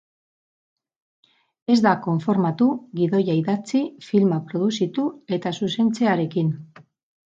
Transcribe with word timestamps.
Ez 1.73 1.75
da 1.87 1.91
konformatu 2.07 2.69
gidoia 3.01 3.35
idatzi, 3.41 3.83
filma 4.07 4.41
produzitu 4.49 5.05
eta 5.39 5.57
zuzentzearekin. 5.61 6.51